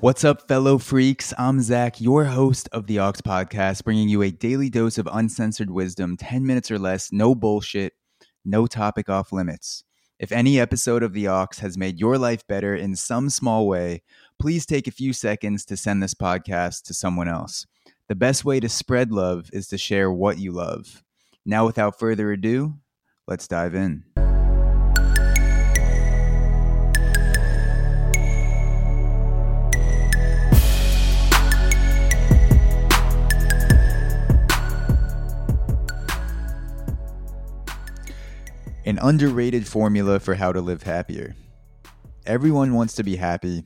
What's 0.00 0.22
up, 0.22 0.46
fellow 0.46 0.78
freaks? 0.78 1.34
I'm 1.38 1.60
Zach, 1.60 2.00
your 2.00 2.26
host 2.26 2.68
of 2.70 2.86
the 2.86 3.00
Aux 3.00 3.14
Podcast, 3.14 3.82
bringing 3.82 4.08
you 4.08 4.22
a 4.22 4.30
daily 4.30 4.70
dose 4.70 4.96
of 4.96 5.08
uncensored 5.10 5.70
wisdom, 5.70 6.16
10 6.16 6.46
minutes 6.46 6.70
or 6.70 6.78
less, 6.78 7.10
no 7.10 7.34
bullshit, 7.34 7.94
no 8.44 8.68
topic 8.68 9.08
off 9.08 9.32
limits. 9.32 9.82
If 10.20 10.30
any 10.30 10.60
episode 10.60 11.02
of 11.02 11.14
the 11.14 11.26
Aux 11.26 11.48
has 11.58 11.76
made 11.76 11.98
your 11.98 12.16
life 12.16 12.46
better 12.46 12.76
in 12.76 12.94
some 12.94 13.28
small 13.28 13.66
way, 13.66 14.02
please 14.38 14.66
take 14.66 14.86
a 14.86 14.92
few 14.92 15.12
seconds 15.12 15.64
to 15.64 15.76
send 15.76 16.00
this 16.00 16.14
podcast 16.14 16.84
to 16.84 16.94
someone 16.94 17.26
else. 17.26 17.66
The 18.06 18.14
best 18.14 18.44
way 18.44 18.60
to 18.60 18.68
spread 18.68 19.10
love 19.10 19.50
is 19.52 19.66
to 19.66 19.78
share 19.78 20.12
what 20.12 20.38
you 20.38 20.52
love. 20.52 21.02
Now, 21.44 21.66
without 21.66 21.98
further 21.98 22.30
ado, 22.30 22.74
let's 23.26 23.48
dive 23.48 23.74
in. 23.74 24.04
An 38.88 38.98
underrated 39.02 39.66
formula 39.66 40.18
for 40.18 40.34
how 40.34 40.50
to 40.50 40.62
live 40.62 40.82
happier. 40.82 41.36
Everyone 42.24 42.72
wants 42.72 42.94
to 42.94 43.02
be 43.02 43.16
happy, 43.16 43.64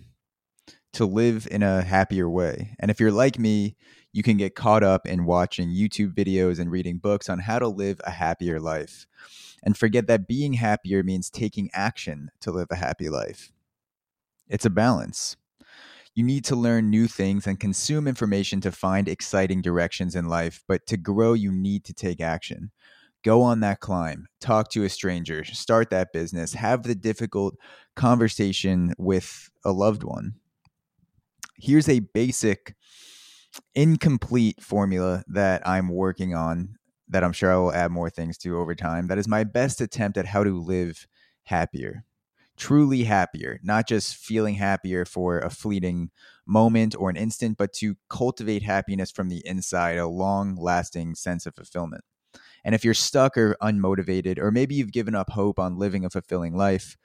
to 0.94 1.06
live 1.06 1.46
in 1.48 1.62
a 1.62 1.80
happier 1.80 2.28
way. 2.28 2.74
And 2.80 2.90
if 2.90 2.98
you're 2.98 3.12
like 3.12 3.38
me, 3.38 3.76
you 4.12 4.24
can 4.24 4.36
get 4.36 4.56
caught 4.56 4.82
up 4.82 5.06
in 5.06 5.24
watching 5.24 5.68
YouTube 5.68 6.12
videos 6.12 6.58
and 6.58 6.72
reading 6.72 6.98
books 6.98 7.28
on 7.28 7.38
how 7.38 7.60
to 7.60 7.68
live 7.68 8.00
a 8.02 8.10
happier 8.10 8.58
life 8.58 9.06
and 9.62 9.78
forget 9.78 10.08
that 10.08 10.26
being 10.26 10.54
happier 10.54 11.04
means 11.04 11.30
taking 11.30 11.70
action 11.72 12.32
to 12.40 12.50
live 12.50 12.66
a 12.72 12.74
happy 12.74 13.08
life. 13.08 13.52
It's 14.48 14.66
a 14.66 14.70
balance. 14.70 15.36
You 16.16 16.24
need 16.24 16.44
to 16.46 16.56
learn 16.56 16.90
new 16.90 17.06
things 17.06 17.46
and 17.46 17.60
consume 17.60 18.08
information 18.08 18.60
to 18.62 18.72
find 18.72 19.06
exciting 19.06 19.62
directions 19.62 20.16
in 20.16 20.26
life, 20.26 20.64
but 20.66 20.84
to 20.88 20.96
grow, 20.96 21.34
you 21.34 21.52
need 21.52 21.84
to 21.84 21.94
take 21.94 22.20
action. 22.20 22.72
Go 23.22 23.42
on 23.42 23.60
that 23.60 23.80
climb, 23.80 24.26
talk 24.40 24.70
to 24.70 24.84
a 24.84 24.88
stranger, 24.88 25.44
start 25.44 25.90
that 25.90 26.12
business, 26.12 26.54
have 26.54 26.82
the 26.82 26.94
difficult 26.94 27.54
conversation 27.94 28.94
with 28.98 29.48
a 29.64 29.70
loved 29.70 30.02
one. 30.02 30.34
Here's 31.56 31.88
a 31.88 32.00
basic, 32.00 32.74
incomplete 33.74 34.60
formula 34.60 35.22
that 35.28 35.66
I'm 35.66 35.88
working 35.88 36.34
on 36.34 36.76
that 37.08 37.22
I'm 37.22 37.32
sure 37.32 37.52
I 37.52 37.56
will 37.56 37.72
add 37.72 37.90
more 37.90 38.10
things 38.10 38.38
to 38.38 38.58
over 38.58 38.74
time. 38.74 39.06
That 39.06 39.18
is 39.18 39.28
my 39.28 39.44
best 39.44 39.80
attempt 39.80 40.16
at 40.16 40.26
how 40.26 40.42
to 40.42 40.58
live 40.58 41.06
happier, 41.44 42.04
truly 42.56 43.04
happier, 43.04 43.60
not 43.62 43.86
just 43.86 44.16
feeling 44.16 44.54
happier 44.54 45.04
for 45.04 45.38
a 45.38 45.50
fleeting 45.50 46.10
moment 46.46 46.96
or 46.98 47.10
an 47.10 47.16
instant, 47.16 47.58
but 47.58 47.72
to 47.74 47.96
cultivate 48.08 48.62
happiness 48.62 49.10
from 49.10 49.28
the 49.28 49.42
inside, 49.46 49.98
a 49.98 50.06
long 50.06 50.56
lasting 50.56 51.14
sense 51.14 51.46
of 51.46 51.54
fulfillment. 51.54 52.02
And 52.64 52.74
if 52.74 52.84
you're 52.84 52.94
stuck 52.94 53.36
or 53.36 53.56
unmotivated, 53.62 54.38
or 54.38 54.50
maybe 54.50 54.74
you've 54.74 54.92
given 54.92 55.14
up 55.14 55.30
hope 55.30 55.58
on 55.58 55.78
living 55.78 56.04
a 56.04 56.10
fulfilling 56.10 56.56
life, 56.56 56.96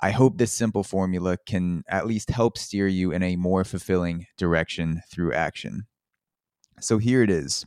I 0.00 0.10
hope 0.12 0.38
this 0.38 0.52
simple 0.52 0.82
formula 0.82 1.36
can 1.46 1.84
at 1.88 2.06
least 2.06 2.30
help 2.30 2.56
steer 2.56 2.88
you 2.88 3.12
in 3.12 3.22
a 3.22 3.36
more 3.36 3.64
fulfilling 3.64 4.26
direction 4.36 5.02
through 5.10 5.34
action. 5.34 5.86
So 6.80 6.98
here 6.98 7.22
it 7.22 7.30
is. 7.30 7.66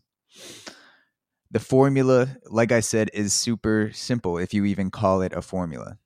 The 1.51 1.59
formula, 1.59 2.38
like 2.49 2.71
I 2.71 2.79
said, 2.79 3.11
is 3.13 3.31
super 3.33 3.91
simple 3.94 4.39
if 4.39 4.53
you 4.53 4.66
even 4.66 4.89
call 4.89 5.21
it 5.21 5.33
a 5.33 5.41
formula. 5.41 5.99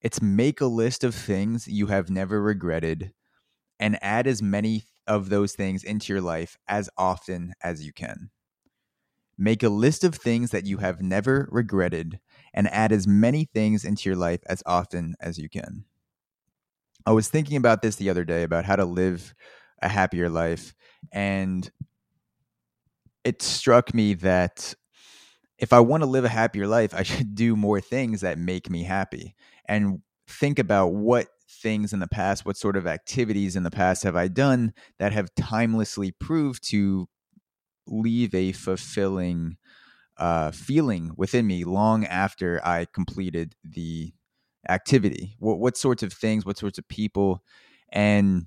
It's 0.00 0.22
make 0.22 0.60
a 0.60 0.66
list 0.66 1.02
of 1.02 1.14
things 1.14 1.66
you 1.66 1.88
have 1.88 2.10
never 2.10 2.40
regretted 2.40 3.12
and 3.80 3.98
add 4.02 4.26
as 4.28 4.40
many 4.40 4.84
of 5.06 5.28
those 5.28 5.54
things 5.54 5.82
into 5.82 6.12
your 6.12 6.22
life 6.22 6.56
as 6.68 6.88
often 6.96 7.54
as 7.62 7.84
you 7.84 7.92
can. 7.92 8.30
Make 9.36 9.62
a 9.62 9.68
list 9.68 10.04
of 10.04 10.14
things 10.14 10.50
that 10.50 10.66
you 10.66 10.78
have 10.78 11.02
never 11.02 11.48
regretted 11.50 12.20
and 12.52 12.68
add 12.68 12.92
as 12.92 13.06
many 13.06 13.44
things 13.44 13.84
into 13.84 14.08
your 14.08 14.16
life 14.16 14.40
as 14.46 14.62
often 14.64 15.16
as 15.20 15.38
you 15.38 15.48
can. 15.48 15.84
I 17.06 17.12
was 17.12 17.28
thinking 17.28 17.56
about 17.56 17.82
this 17.82 17.96
the 17.96 18.10
other 18.10 18.24
day 18.24 18.42
about 18.42 18.64
how 18.64 18.76
to 18.76 18.84
live 18.84 19.34
a 19.82 19.88
happier 19.88 20.28
life. 20.28 20.74
And 21.12 21.70
it 23.24 23.42
struck 23.42 23.92
me 23.92 24.14
that 24.14 24.74
if 25.58 25.72
I 25.72 25.80
want 25.80 26.02
to 26.02 26.08
live 26.08 26.24
a 26.24 26.30
happier 26.30 26.66
life, 26.66 26.94
I 26.94 27.02
should 27.04 27.34
do 27.34 27.56
more 27.56 27.80
things 27.80 28.20
that 28.22 28.38
make 28.38 28.70
me 28.70 28.84
happy 28.84 29.34
and 29.66 30.00
think 30.26 30.58
about 30.58 30.88
what 30.88 31.28
things 31.48 31.92
in 31.92 32.00
the 32.00 32.08
past, 32.08 32.44
what 32.44 32.56
sort 32.56 32.76
of 32.76 32.86
activities 32.86 33.56
in 33.56 33.62
the 33.62 33.70
past 33.70 34.02
have 34.02 34.16
I 34.16 34.28
done 34.28 34.72
that 34.98 35.12
have 35.12 35.34
timelessly 35.34 36.12
proved 36.12 36.66
to 36.70 37.08
leave 37.86 38.34
a 38.34 38.52
fulfilling 38.52 39.56
uh, 40.16 40.50
feeling 40.52 41.10
within 41.16 41.46
me 41.46 41.64
long 41.64 42.04
after 42.06 42.60
I 42.64 42.86
completed 42.92 43.56
the 43.64 44.12
activity. 44.68 45.36
What, 45.38 45.58
what 45.58 45.76
sorts 45.76 46.02
of 46.02 46.12
things, 46.12 46.46
what 46.46 46.58
sorts 46.58 46.78
of 46.78 46.86
people, 46.88 47.42
and 47.90 48.46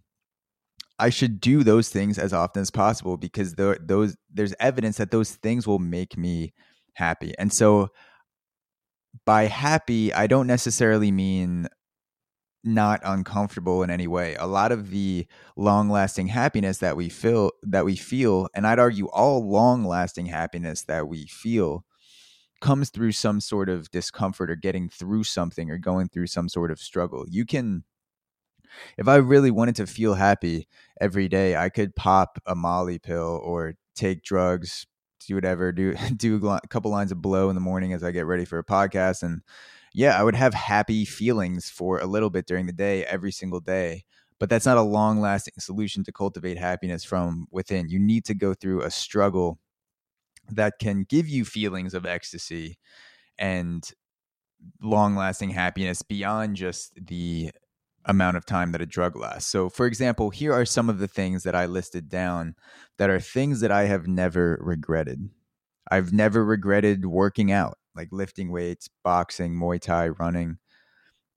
I 1.00 1.10
should 1.10 1.40
do 1.40 1.64
those 1.64 1.90
things 1.90 2.18
as 2.18 2.34
often 2.34 2.62
as 2.62 2.72
possible 2.72 3.18
because 3.18 3.54
those 3.54 4.18
there's 4.34 4.56
evidence 4.60 4.98
that 4.98 5.12
those 5.12 5.32
things 5.32 5.68
will 5.68 5.80
make 5.80 6.18
me 6.18 6.54
happy. 6.94 7.34
And 7.38 7.54
so 7.54 7.90
by 9.26 9.44
happy, 9.44 10.14
I 10.14 10.28
don't 10.28 10.48
necessarily 10.48 11.12
mean 11.12 11.68
not 12.64 13.02
uncomfortable 13.04 13.84
in 13.84 13.90
any 13.90 14.08
way. 14.08 14.36
A 14.36 14.48
lot 14.48 14.72
of 14.72 14.90
the 14.90 15.28
long-lasting 15.56 16.28
happiness 16.28 16.80
that 16.80 16.98
we 16.98 17.10
feel 17.10 17.52
that 17.64 17.86
we 17.86 17.96
feel, 17.96 18.50
and 18.56 18.68
I'd 18.68 18.80
argue 18.80 19.08
all 19.08 19.48
long-lasting 19.50 20.26
happiness 20.26 20.84
that 20.84 21.08
we 21.08 21.28
feel 21.28 21.86
comes 22.60 22.90
through 22.90 23.12
some 23.12 23.40
sort 23.40 23.70
of 23.70 23.90
discomfort 23.92 24.50
or 24.50 24.56
getting 24.56 24.90
through 24.90 25.24
something 25.24 25.70
or 25.70 25.78
going 25.78 26.10
through 26.10 26.28
some 26.28 26.50
sort 26.50 26.72
of 26.72 26.80
struggle. 26.80 27.26
You 27.30 27.46
can 27.46 27.84
if 28.98 29.08
I 29.08 29.16
really 29.16 29.52
wanted 29.52 29.76
to 29.78 29.88
feel 29.88 30.16
happy 30.16 30.68
every 31.00 31.28
day, 31.28 31.56
I 31.56 31.70
could 31.70 31.96
pop 31.96 32.40
a 32.46 32.56
Molly 32.56 33.00
pill 33.00 33.40
or 33.44 33.76
take 33.96 34.24
drugs, 34.24 34.86
do 35.26 35.36
whatever, 35.36 35.72
do 35.72 35.96
do 36.16 36.48
a 36.48 36.60
couple 36.70 36.92
lines 36.92 37.12
of 37.12 37.22
blow 37.22 37.50
in 37.50 37.56
the 37.56 37.62
morning 37.62 37.94
as 37.94 38.04
I 38.04 38.12
get 38.12 38.26
ready 38.26 38.46
for 38.46 38.60
a 38.60 38.64
podcast 38.64 39.24
and 39.24 39.42
yeah, 39.94 40.20
I 40.20 40.24
would 40.24 40.36
have 40.36 40.54
happy 40.54 41.06
feelings 41.06 41.70
for 41.70 42.00
a 42.00 42.06
little 42.06 42.30
bit 42.30 42.46
during 42.46 42.66
the 42.66 42.74
day, 42.74 43.06
every 43.06 43.32
single 43.32 43.60
day. 43.60 44.04
But 44.40 44.50
that's 44.50 44.66
not 44.66 44.78
a 44.78 44.84
long 44.84 45.20
lasting 45.20 45.56
solution 45.58 46.04
to 46.04 46.12
cultivate 46.12 46.60
happiness 46.60 47.04
from 47.04 47.48
within. 47.50 47.90
You 47.90 47.98
need 47.98 48.24
to 48.26 48.36
go 48.36 48.54
through 48.54 48.84
a 48.84 48.92
struggle 48.92 49.60
that 50.50 50.76
can 50.80 51.06
give 51.10 51.28
you 51.28 51.44
feelings 51.44 51.94
of 51.94 52.06
ecstasy 52.06 52.78
and 53.38 53.90
long 54.82 55.16
lasting 55.16 55.50
happiness 55.52 56.02
beyond 56.02 56.56
just 56.56 56.94
the 57.04 57.52
amount 58.06 58.38
of 58.38 58.46
time 58.46 58.72
that 58.72 58.82
a 58.82 58.86
drug 58.86 59.16
lasts. 59.16 59.50
So, 59.50 59.70
for 59.70 59.86
example, 59.86 60.30
here 60.30 60.54
are 60.54 60.66
some 60.66 60.90
of 60.90 61.00
the 61.00 61.08
things 61.08 61.44
that 61.44 61.56
I 61.56 61.66
listed 61.66 62.10
down 62.10 62.56
that 62.98 63.10
are 63.10 63.20
things 63.20 63.60
that 63.62 63.72
I 63.72 63.86
have 63.86 64.08
never 64.08 64.58
regretted. 64.62 65.30
I've 65.92 66.14
never 66.14 66.44
regretted 66.44 67.06
working 67.06 67.52
out 67.52 67.78
like 67.98 68.10
lifting 68.12 68.52
weights, 68.52 68.90
boxing, 69.04 69.56
Muay 69.56 69.82
Thai, 69.82 70.10
running. 70.10 70.60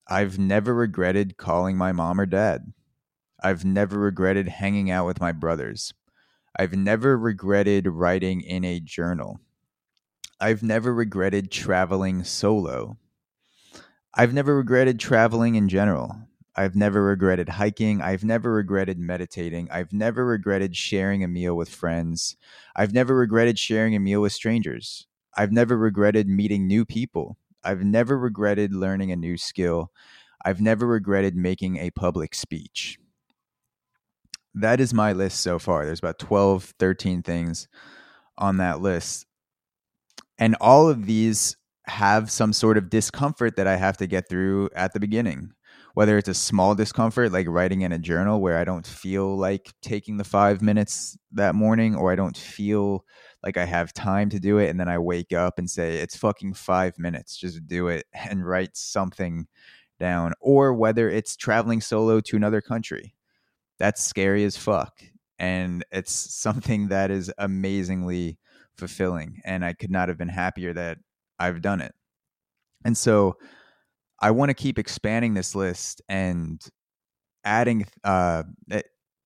I've 0.06 0.38
never 0.38 0.74
regretted 0.74 1.38
calling 1.38 1.76
my 1.76 1.90
mom 1.90 2.20
or 2.20 2.26
dad. 2.26 2.72
I've 3.42 3.64
never 3.64 3.98
regretted 3.98 4.48
hanging 4.48 4.90
out 4.90 5.06
with 5.06 5.20
my 5.20 5.32
brothers. 5.32 5.94
I've 6.54 6.74
never 6.74 7.16
regretted 7.16 7.86
writing 7.86 8.42
in 8.42 8.64
a 8.64 8.78
journal. 8.80 9.40
I've 10.38 10.62
never 10.62 10.92
regretted 10.92 11.50
traveling 11.50 12.24
solo. 12.24 12.98
I've 14.12 14.34
never 14.34 14.56
regretted 14.56 15.00
traveling 15.00 15.54
in 15.54 15.68
general. 15.68 16.14
I've 16.56 16.76
never 16.76 17.02
regretted 17.02 17.48
hiking. 17.48 18.02
I've 18.02 18.24
never 18.24 18.52
regretted 18.52 18.98
meditating. 18.98 19.68
I've 19.70 19.92
never 19.92 20.26
regretted 20.26 20.76
sharing 20.76 21.24
a 21.24 21.28
meal 21.28 21.56
with 21.56 21.68
friends. 21.70 22.36
I've 22.76 22.92
never 22.92 23.16
regretted 23.16 23.58
sharing 23.58 23.94
a 23.94 24.00
meal 24.00 24.20
with 24.20 24.32
strangers. 24.32 25.06
I've 25.36 25.52
never 25.52 25.76
regretted 25.76 26.28
meeting 26.28 26.66
new 26.66 26.84
people. 26.84 27.36
I've 27.62 27.84
never 27.84 28.18
regretted 28.18 28.74
learning 28.74 29.12
a 29.12 29.16
new 29.16 29.36
skill. 29.36 29.92
I've 30.44 30.60
never 30.60 30.86
regretted 30.86 31.36
making 31.36 31.76
a 31.76 31.90
public 31.90 32.34
speech. 32.34 32.98
That 34.54 34.80
is 34.80 34.92
my 34.94 35.12
list 35.12 35.40
so 35.40 35.58
far. 35.58 35.84
There's 35.84 36.00
about 36.00 36.18
12, 36.18 36.74
13 36.78 37.22
things 37.22 37.68
on 38.36 38.56
that 38.56 38.80
list. 38.80 39.26
And 40.38 40.56
all 40.60 40.88
of 40.88 41.06
these 41.06 41.56
have 41.86 42.30
some 42.30 42.52
sort 42.52 42.78
of 42.78 42.90
discomfort 42.90 43.56
that 43.56 43.66
I 43.66 43.76
have 43.76 43.96
to 43.98 44.06
get 44.06 44.28
through 44.28 44.70
at 44.74 44.92
the 44.92 45.00
beginning. 45.00 45.52
Whether 45.94 46.18
it's 46.18 46.28
a 46.28 46.34
small 46.34 46.74
discomfort, 46.74 47.32
like 47.32 47.48
writing 47.48 47.82
in 47.82 47.92
a 47.92 47.98
journal 47.98 48.40
where 48.40 48.56
I 48.56 48.64
don't 48.64 48.86
feel 48.86 49.36
like 49.36 49.72
taking 49.82 50.16
the 50.16 50.24
five 50.24 50.62
minutes 50.62 51.18
that 51.32 51.54
morning, 51.54 51.96
or 51.96 52.12
I 52.12 52.16
don't 52.16 52.36
feel 52.36 53.04
like 53.42 53.56
I 53.56 53.64
have 53.64 53.92
time 53.92 54.28
to 54.30 54.40
do 54.40 54.58
it 54.58 54.68
and 54.70 54.78
then 54.80 54.88
I 54.88 54.98
wake 54.98 55.32
up 55.32 55.58
and 55.58 55.68
say 55.70 55.96
it's 55.98 56.16
fucking 56.16 56.54
5 56.54 56.98
minutes 56.98 57.36
just 57.36 57.66
do 57.66 57.88
it 57.88 58.06
and 58.14 58.46
write 58.46 58.76
something 58.76 59.46
down 59.98 60.32
or 60.40 60.74
whether 60.74 61.08
it's 61.10 61.36
traveling 61.36 61.80
solo 61.80 62.20
to 62.20 62.36
another 62.36 62.60
country 62.60 63.14
That's 63.78 64.02
scary 64.04 64.44
as 64.44 64.56
fuck. 64.56 65.02
And 65.38 65.84
it's 65.92 66.12
something 66.36 66.88
that 66.88 67.10
is 67.10 67.32
amazingly 67.38 68.38
fulfilling. 68.76 69.40
And 69.44 69.64
I 69.64 69.74
could 69.74 69.90
not 69.90 70.08
have 70.08 70.18
been 70.18 70.28
happier 70.28 70.72
that 70.74 70.98
I've 71.38 71.62
done 71.62 71.80
it. 71.82 71.94
And 72.84 72.96
so 72.96 73.36
I 74.20 74.30
want 74.32 74.50
to 74.50 74.54
keep 74.54 74.78
expanding 74.78 75.34
this 75.34 75.54
list 75.54 76.02
and 76.08 76.62
adding 77.44 77.86
uh 78.04 78.42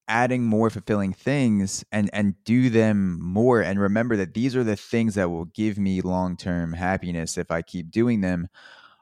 adding 0.08 0.44
more 0.44 0.68
fulfilling 0.70 1.12
things 1.12 1.84
and 1.90 2.10
and 2.12 2.34
do 2.44 2.68
them 2.68 3.18
more 3.22 3.62
and 3.62 3.80
remember 3.80 4.16
that 4.16 4.34
these 4.34 4.54
are 4.54 4.64
the 4.64 4.76
things 4.76 5.14
that 5.14 5.30
will 5.30 5.46
give 5.46 5.78
me 5.78 6.02
long-term 6.02 6.74
happiness 6.74 7.38
if 7.38 7.50
I 7.50 7.62
keep 7.62 7.90
doing 7.90 8.20
them 8.20 8.48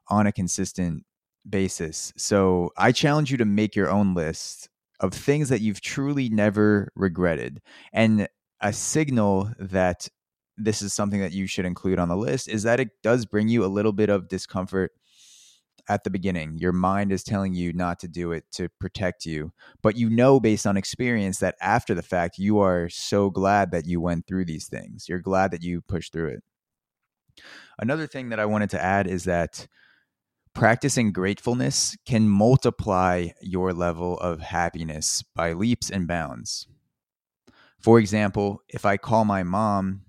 on 0.08 0.26
a 0.26 0.32
consistent 0.32 1.04
basis. 1.48 2.12
So 2.16 2.70
I 2.76 2.92
challenge 2.92 3.30
you 3.30 3.36
to 3.38 3.44
make 3.44 3.74
your 3.74 3.90
own 3.90 4.14
list 4.14 4.68
of 5.00 5.12
things 5.12 5.48
that 5.48 5.60
you've 5.60 5.80
truly 5.80 6.28
never 6.28 6.92
regretted. 6.94 7.60
And 7.92 8.28
a 8.60 8.72
signal 8.72 9.50
that 9.58 10.08
this 10.56 10.82
is 10.82 10.92
something 10.92 11.20
that 11.20 11.32
you 11.32 11.46
should 11.46 11.64
include 11.64 11.98
on 11.98 12.08
the 12.08 12.16
list 12.16 12.48
is 12.48 12.62
that 12.62 12.78
it 12.78 12.90
does 13.02 13.26
bring 13.26 13.48
you 13.48 13.64
a 13.64 13.66
little 13.66 13.92
bit 13.92 14.10
of 14.10 14.28
discomfort 14.28 14.92
at 15.88 16.04
the 16.04 16.10
beginning. 16.10 16.58
Your 16.58 16.72
mind 16.72 17.12
is 17.12 17.22
telling 17.22 17.54
you 17.54 17.72
not 17.72 17.98
to 18.00 18.08
do 18.08 18.32
it 18.32 18.44
to 18.52 18.68
protect 18.80 19.24
you. 19.26 19.52
But 19.82 19.96
you 19.96 20.08
know, 20.08 20.40
based 20.40 20.66
on 20.66 20.76
experience, 20.76 21.38
that 21.38 21.56
after 21.60 21.94
the 21.94 22.02
fact, 22.02 22.38
you 22.38 22.60
are 22.60 22.88
so 22.88 23.30
glad 23.30 23.70
that 23.72 23.86
you 23.86 24.00
went 24.00 24.26
through 24.26 24.44
these 24.44 24.68
things. 24.68 25.08
You're 25.08 25.20
glad 25.20 25.50
that 25.50 25.62
you 25.62 25.80
pushed 25.80 26.12
through 26.12 26.28
it. 26.28 26.42
Another 27.78 28.06
thing 28.06 28.28
that 28.28 28.40
I 28.40 28.46
wanted 28.46 28.70
to 28.70 28.82
add 28.82 29.06
is 29.06 29.24
that 29.24 29.66
practicing 30.54 31.12
gratefulness 31.12 31.96
can 32.06 32.28
multiply 32.28 33.28
your 33.40 33.72
level 33.72 34.18
of 34.18 34.40
happiness 34.40 35.24
by 35.34 35.52
leaps 35.52 35.90
and 35.90 36.06
bounds. 36.06 36.66
For 37.80 37.98
example, 37.98 38.62
if 38.68 38.84
I 38.84 38.96
call 38.96 39.24
my 39.24 39.42
mom, 39.42 40.02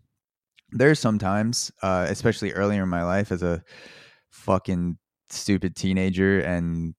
there's 0.71 0.99
sometimes, 0.99 1.71
uh, 1.81 2.05
especially 2.09 2.51
earlier 2.51 2.83
in 2.83 2.89
my 2.89 3.03
life 3.03 3.31
as 3.31 3.41
a 3.41 3.63
fucking 4.29 4.97
stupid 5.33 5.75
teenager 5.75 6.39
and 6.39 6.95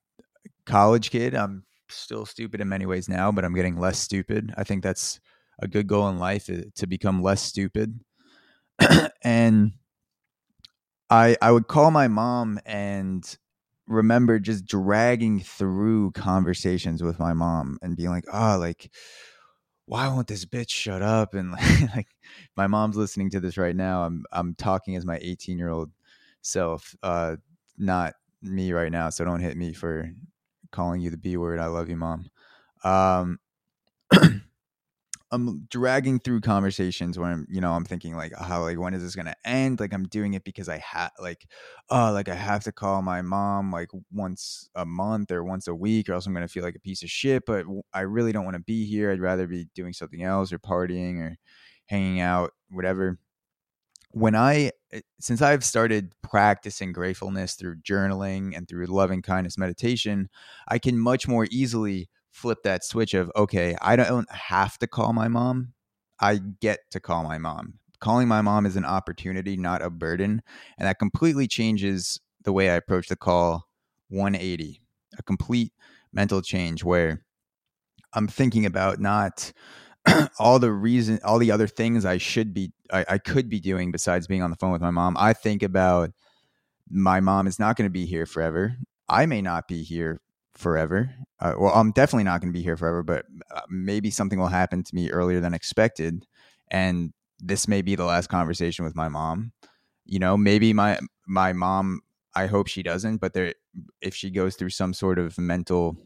college 0.67 1.11
kid, 1.11 1.35
I'm 1.35 1.65
still 1.89 2.27
stupid 2.27 2.61
in 2.61 2.69
many 2.69 2.87
ways 2.87 3.09
now, 3.09 3.33
but 3.33 3.45
I'm 3.45 3.55
getting 3.55 3.79
less 3.79 3.99
stupid. 3.99 4.53
I 4.57 4.65
think 4.65 4.83
that's 4.83 5.21
a 5.61 5.69
good 5.69 5.87
goal 5.87 6.09
in 6.09 6.19
life 6.19 6.51
uh, 6.51 6.63
to 6.77 6.87
become 6.87 7.23
less 7.23 7.43
stupid. 7.43 8.01
and 9.23 9.73
I 11.11 11.37
I 11.41 11.53
would 11.53 11.69
call 11.69 11.91
my 11.91 12.09
mom 12.09 12.59
and 12.67 13.25
remember 13.87 14.39
just 14.39 14.65
dragging 14.65 15.41
through 15.41 16.13
conversations 16.13 17.03
with 17.03 17.19
my 17.19 17.35
mom 17.35 17.79
and 17.83 17.97
being 17.97 18.09
like, 18.09 18.25
oh, 18.33 18.57
like, 18.59 18.91
why 19.87 20.09
won't 20.09 20.27
this 20.29 20.45
bitch 20.47 20.71
shut 20.71 21.03
up? 21.03 21.35
And 21.35 21.53
like, 21.53 21.81
like 21.97 22.09
my 22.57 22.67
mom's 22.67 22.97
listening 22.97 23.31
to 23.31 23.41
this 23.41 23.57
right 23.59 23.77
now. 23.77 24.05
I'm 24.05 24.25
I'm 24.33 24.55
talking 24.55 24.97
as 24.97 25.05
my 25.05 25.19
18 25.21 25.59
year 25.59 25.71
old 25.71 25.91
self, 26.43 26.95
uh, 27.03 27.37
not 27.79 28.15
me 28.45 28.73
right 28.73 28.93
now. 28.93 29.11
So 29.11 29.25
don't 29.25 29.41
hit 29.41 29.57
me 29.57 29.73
for 29.73 30.11
calling 30.73 31.01
you 31.01 31.11
the 31.11 31.17
B 31.17 31.37
word. 31.37 31.59
I 31.61 31.67
love 31.67 31.89
you, 31.89 31.97
mom. 31.97 32.31
Um, 32.83 33.39
I'm 35.31 35.67
dragging 35.69 36.21
through 36.21 36.43
conversations 36.43 37.19
where 37.19 37.29
I'm, 37.29 37.47
you 37.51 37.61
know, 37.61 37.73
I'm 37.73 37.85
thinking 37.85 38.17
like, 38.17 38.33
how, 38.39 38.63
like, 38.63 38.79
when 38.79 38.95
is 38.95 39.03
this 39.03 39.17
gonna 39.17 39.35
end? 39.45 39.81
Like, 39.81 39.93
I'm 39.93 40.05
doing 40.05 40.35
it 40.35 40.45
because 40.45 40.69
I 40.69 40.79
have, 40.79 41.11
like, 41.19 41.47
oh, 41.91 42.13
like 42.13 42.29
I 42.29 42.37
have 42.37 42.63
to 42.65 42.73
call 42.73 43.03
my 43.03 43.21
mom 43.21 43.73
like 43.73 43.91
once 44.13 44.69
a 44.77 44.87
month 44.87 45.33
or 45.33 45.43
once 45.43 45.67
a 45.67 45.75
week, 45.75 46.09
or 46.09 46.13
else 46.13 46.27
I'm 46.27 46.35
gonna 46.35 46.47
feel 46.47 46.63
like 46.63 46.77
a 46.77 46.81
piece 46.81 47.03
of 47.03 47.11
shit. 47.11 47.45
But 47.47 47.67
I 47.93 48.03
really 48.03 48.31
don't 48.33 48.45
want 48.45 48.57
to 48.57 48.63
be 48.63 48.87
here. 48.87 49.11
I'd 49.11 49.21
rather 49.21 49.47
be 49.49 49.67
doing 49.75 49.93
something 49.93 50.23
else 50.23 50.53
or 50.53 50.59
partying 50.59 51.19
or 51.19 51.37
hanging 51.87 52.21
out, 52.21 52.53
whatever. 52.71 53.19
When 54.13 54.37
I, 54.37 54.71
Eh, 54.95 55.01
since 55.21 55.43
I've 55.43 55.65
started 55.65 56.15
practicing 56.23 56.93
gratefulness 56.93 57.55
through 57.55 57.77
journaling 57.83 58.57
and 58.57 58.69
through 58.69 58.87
loving 58.87 59.23
kindness 59.23 59.59
meditation, 59.59 60.29
I 60.69 60.79
can 60.79 60.99
much 60.99 61.29
more 61.29 61.47
easily 61.51 62.09
flip 62.31 62.59
that 62.65 62.85
switch 62.85 63.15
of 63.15 63.31
okay, 63.37 63.77
I 63.83 63.97
don't 63.97 64.31
have 64.31 64.79
to 64.79 64.87
call 64.87 65.13
my 65.13 65.29
mom. 65.29 65.73
I 66.21 66.41
get 66.61 66.81
to 66.93 67.01
call 67.01 67.25
my 67.25 67.39
mom. 67.39 67.75
Calling 68.01 68.29
my 68.29 68.43
mom 68.43 68.67
is 68.67 68.77
an 68.77 68.85
opportunity, 68.85 69.57
not 69.57 69.83
a 69.83 69.91
burden, 69.91 70.43
and 70.79 70.87
that 70.87 70.99
completely 70.99 71.47
changes 71.49 72.21
the 72.45 72.53
way 72.53 72.71
I 72.71 72.75
approach 72.75 73.09
the 73.09 73.17
call 73.17 73.69
180. 74.09 74.81
A 75.19 75.23
complete 75.23 75.73
mental 76.13 76.43
change 76.43 76.85
where 76.85 77.25
I'm 78.15 78.29
thinking 78.29 78.67
about 78.67 79.01
not 79.01 79.53
all 80.39 80.59
the 80.59 80.73
reason 80.73 81.19
all 81.25 81.39
the 81.39 81.51
other 81.51 81.67
things 81.67 82.05
I 82.05 82.19
should 82.19 82.53
be 82.53 82.73
I, 82.93 83.05
I 83.09 83.19
could 83.19 83.49
be 83.49 83.61
doing 83.61 83.91
besides 83.91 84.27
being 84.27 84.43
on 84.43 84.51
the 84.51 84.57
phone 84.57 84.73
with 84.73 84.83
my 84.83 84.91
mom. 84.91 85.17
I 85.19 85.33
think 85.33 85.63
about 85.63 86.11
my 86.91 87.21
mom 87.21 87.47
is 87.47 87.59
not 87.59 87.77
going 87.77 87.87
to 87.87 87.93
be 87.93 88.07
here 88.07 88.27
forever. 88.27 88.77
I 89.09 89.27
may 89.27 89.43
not 89.43 89.69
be 89.69 89.83
here 89.83 90.21
forever. 90.55 91.15
Uh, 91.41 91.55
well, 91.59 91.75
I'm 91.75 91.93
definitely 91.93 92.25
not 92.25 92.41
going 92.41 92.53
to 92.53 92.57
be 92.57 92.63
here 92.63 92.77
forever, 92.77 93.03
but 93.03 93.27
uh, 93.55 93.63
maybe 93.69 94.11
something 94.11 94.39
will 94.39 94.49
happen 94.49 94.83
to 94.83 94.95
me 94.95 95.11
earlier 95.11 95.41
than 95.41 95.55
expected, 95.55 96.27
and 96.71 97.13
this 97.41 97.67
may 97.69 97.83
be 97.83 97.95
the 97.95 98.05
last 98.05 98.29
conversation 98.29 98.85
with 98.85 98.95
my 98.95 99.09
mom. 99.09 99.53
You 100.07 100.19
know, 100.19 100.37
maybe 100.37 100.73
my 100.73 100.99
my 101.27 101.53
mom. 101.53 102.01
I 102.37 102.47
hope 102.47 102.67
she 102.67 102.83
doesn't, 102.83 103.19
but 103.19 103.33
there, 103.33 103.55
if 104.01 104.13
she 104.13 104.29
goes 104.29 104.57
through 104.57 104.71
some 104.71 104.93
sort 104.93 105.21
of 105.21 105.39
mental 105.39 105.97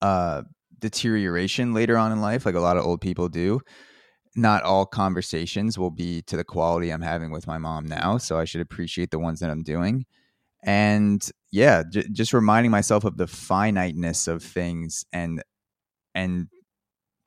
uh, 0.00 0.42
deterioration 0.80 1.74
later 1.74 1.96
on 1.96 2.12
in 2.12 2.20
life, 2.20 2.46
like 2.46 2.54
a 2.54 2.60
lot 2.60 2.76
of 2.76 2.84
old 2.84 3.00
people 3.00 3.28
do, 3.28 3.60
not 4.36 4.62
all 4.62 4.86
conversations 4.86 5.78
will 5.78 5.90
be 5.90 6.22
to 6.22 6.36
the 6.36 6.44
quality 6.44 6.90
I'm 6.90 7.02
having 7.02 7.30
with 7.30 7.46
my 7.46 7.58
mom 7.58 7.86
now. 7.86 8.18
So 8.18 8.38
I 8.38 8.44
should 8.44 8.60
appreciate 8.60 9.10
the 9.10 9.18
ones 9.18 9.40
that 9.40 9.50
I'm 9.50 9.62
doing 9.62 10.06
and 10.64 11.30
yeah 11.52 11.82
j- 11.88 12.08
just 12.10 12.32
reminding 12.32 12.70
myself 12.70 13.04
of 13.04 13.16
the 13.16 13.26
finiteness 13.26 14.26
of 14.26 14.42
things 14.42 15.04
and 15.12 15.42
and 16.14 16.48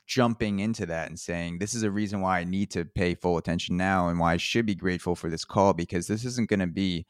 jumping 0.07 0.59
into 0.59 0.85
that 0.85 1.09
and 1.09 1.19
saying 1.19 1.59
this 1.59 1.73
is 1.73 1.83
a 1.83 1.91
reason 1.91 2.21
why 2.21 2.39
i 2.39 2.43
need 2.43 2.71
to 2.71 2.85
pay 2.85 3.13
full 3.13 3.37
attention 3.37 3.77
now 3.77 4.07
and 4.07 4.19
why 4.19 4.33
i 4.33 4.37
should 4.37 4.65
be 4.65 4.75
grateful 4.75 5.15
for 5.15 5.29
this 5.29 5.45
call 5.45 5.73
because 5.73 6.07
this 6.07 6.25
isn't 6.25 6.49
going 6.49 6.59
to 6.59 6.67
be 6.67 7.05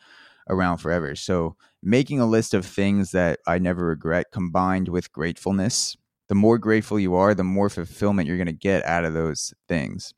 around 0.49 0.77
forever 0.77 1.15
so 1.15 1.55
making 1.81 2.19
a 2.19 2.25
list 2.25 2.53
of 2.53 2.65
things 2.65 3.11
that 3.11 3.39
i 3.47 3.57
never 3.57 3.85
regret 3.85 4.27
combined 4.31 4.89
with 4.89 5.11
gratefulness 5.11 5.95
the 6.29 6.35
more 6.35 6.57
grateful 6.57 6.99
you 6.99 7.15
are 7.15 7.33
the 7.33 7.43
more 7.43 7.69
fulfillment 7.69 8.27
you're 8.27 8.37
going 8.37 8.47
to 8.47 8.53
get 8.53 8.85
out 8.85 9.05
of 9.05 9.13
those 9.13 9.53
things 9.67 10.13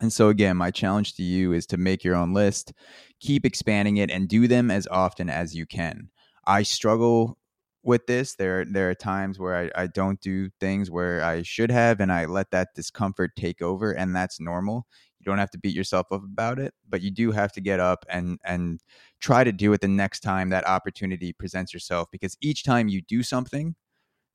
and 0.00 0.12
so, 0.12 0.28
again, 0.28 0.56
my 0.56 0.70
challenge 0.70 1.14
to 1.14 1.22
you 1.22 1.52
is 1.52 1.66
to 1.66 1.76
make 1.76 2.04
your 2.04 2.14
own 2.14 2.32
list, 2.32 2.72
keep 3.20 3.44
expanding 3.44 3.96
it, 3.96 4.10
and 4.10 4.28
do 4.28 4.46
them 4.46 4.70
as 4.70 4.86
often 4.88 5.28
as 5.28 5.54
you 5.54 5.66
can. 5.66 6.10
I 6.46 6.62
struggle 6.62 7.36
with 7.82 8.06
this. 8.06 8.34
There, 8.36 8.64
there 8.64 8.90
are 8.90 8.94
times 8.94 9.38
where 9.38 9.56
I, 9.56 9.82
I 9.82 9.86
don't 9.88 10.20
do 10.20 10.50
things 10.60 10.90
where 10.90 11.22
I 11.22 11.42
should 11.42 11.70
have, 11.70 12.00
and 12.00 12.12
I 12.12 12.26
let 12.26 12.50
that 12.52 12.68
discomfort 12.74 13.32
take 13.36 13.60
over, 13.60 13.92
and 13.92 14.14
that's 14.14 14.38
normal. 14.40 14.86
You 15.18 15.24
don't 15.24 15.38
have 15.38 15.50
to 15.50 15.58
beat 15.58 15.74
yourself 15.74 16.06
up 16.12 16.22
about 16.22 16.60
it, 16.60 16.74
but 16.88 17.02
you 17.02 17.10
do 17.10 17.32
have 17.32 17.50
to 17.52 17.60
get 17.60 17.80
up 17.80 18.06
and 18.08 18.38
and 18.44 18.80
try 19.20 19.42
to 19.42 19.50
do 19.50 19.72
it 19.72 19.80
the 19.80 19.88
next 19.88 20.20
time 20.20 20.50
that 20.50 20.66
opportunity 20.68 21.32
presents 21.32 21.74
yourself. 21.74 22.08
Because 22.12 22.36
each 22.40 22.62
time 22.62 22.86
you 22.88 23.02
do 23.02 23.24
something 23.24 23.74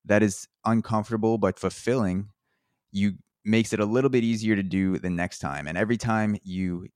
that 0.06 0.24
is 0.24 0.48
uncomfortable 0.66 1.38
but 1.38 1.60
fulfilling, 1.60 2.30
you 2.92 3.14
makes 3.46 3.74
it 3.74 3.80
a 3.80 3.86
little 3.86 4.10
bit 4.10 4.24
easier 4.24 4.56
to 4.56 4.64
do 4.64 4.98
the 4.98 5.10
next 5.10 5.40
time. 5.40 5.68
And 5.68 5.78
every 5.78 5.98
time 5.98 6.38
you 6.44 6.88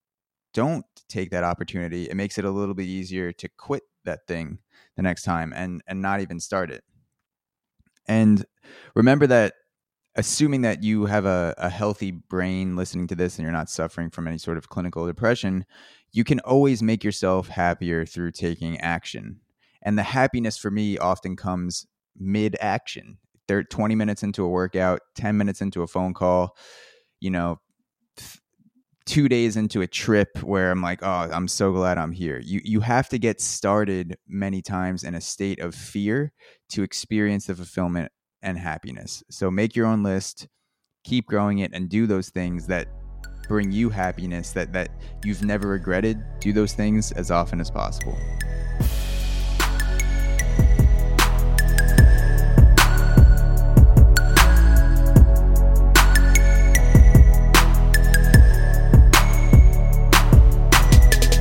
don't 0.54 0.86
take 1.10 1.30
that 1.32 1.44
opportunity, 1.44 2.10
it 2.10 2.16
makes 2.16 2.38
it 2.38 2.46
a 2.46 2.52
little 2.52 2.74
bit 2.74 2.86
easier 2.86 3.32
to 3.34 3.50
quit 3.58 3.84
that 4.06 4.26
thing 4.28 4.60
the 4.96 5.02
next 5.02 5.24
time 5.24 5.54
and 5.56 5.82
and 5.88 6.02
not 6.02 6.22
even 6.22 6.40
start 6.40 6.72
it. 6.72 6.84
And 8.08 8.46
remember 8.96 9.28
that 9.28 9.54
assuming 10.16 10.62
that 10.62 10.84
you 10.84 11.06
have 11.06 11.26
a, 11.26 11.54
a 11.58 11.70
healthy 11.70 12.12
brain 12.12 12.76
listening 12.76 13.08
to 13.08 13.16
this 13.16 13.38
and 13.38 13.44
you're 13.44 13.52
not 13.52 13.70
suffering 13.70 14.10
from 14.10 14.28
any 14.28 14.38
sort 14.38 14.58
of 14.58 14.70
clinical 14.70 15.06
depression, 15.06 15.66
you 16.12 16.24
can 16.24 16.40
always 16.40 16.82
make 16.82 17.04
yourself 17.04 17.48
happier 17.48 18.06
through 18.06 18.32
taking 18.32 18.80
action. 18.80 19.40
And 19.84 19.98
the 19.98 20.04
happiness 20.04 20.58
for 20.58 20.72
me 20.72 20.98
often 20.98 21.36
comes 21.36 21.86
mid 22.20 22.56
action 22.60 23.18
they're 23.48 23.64
20 23.64 23.96
minutes 23.96 24.24
into 24.24 24.44
a 24.44 24.50
workout, 24.50 25.02
10 25.16 25.38
minutes 25.38 25.62
into 25.62 25.82
a 25.82 25.88
phone 25.88 26.14
call, 26.14 26.56
you 27.20 27.32
know, 27.32 27.60
two 29.06 29.30
days 29.30 29.56
into 29.56 29.82
a 29.82 29.88
trip 29.88 30.44
where 30.44 30.70
I'm 30.70 30.82
like, 30.82 31.00
oh, 31.02 31.30
I'm 31.32 31.48
so 31.48 31.72
glad 31.72 31.98
I'm 31.98 32.12
here. 32.12 32.40
You 32.44 32.62
you 32.64 32.82
have 32.82 33.08
to 33.10 33.18
get 33.18 33.40
started 33.40 34.18
many 34.28 34.62
times 34.62 35.04
in 35.04 35.16
a 35.16 35.22
state 35.22 35.60
of 35.60 35.74
fear 35.74 36.34
to 36.70 36.84
experience 36.84 37.46
the 37.46 37.56
fulfillment 37.56 38.12
and 38.42 38.58
happiness. 38.58 39.24
So 39.32 39.50
make 39.50 39.76
your 39.76 39.86
own 39.86 40.04
list, 40.04 40.48
keep 41.06 41.26
growing 41.26 41.60
it, 41.60 41.72
and 41.74 41.90
do 41.90 42.06
those 42.06 42.30
things 42.30 42.68
that 42.68 42.88
bring 43.48 43.72
you 43.72 43.90
happiness 43.90 44.52
that 44.52 44.74
that 44.74 44.90
you've 45.24 45.44
never 45.44 45.70
regretted. 45.70 46.22
Do 46.42 46.52
those 46.52 46.74
things 46.74 47.14
as 47.14 47.32
often 47.32 47.62
as 47.62 47.72
possible. 47.72 48.18